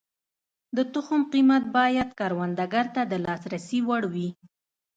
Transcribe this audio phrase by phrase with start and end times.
[0.75, 4.29] د تخم قیمت باید کروندګر ته د لاسرسي وړ وي.